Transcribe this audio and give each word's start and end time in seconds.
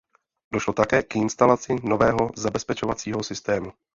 Došlo 0.53 0.73
také 0.73 1.03
k 1.03 1.15
instalaci 1.15 1.75
nového 1.83 2.31
zabezpečovacího 2.35 3.23
systému. 3.23 3.73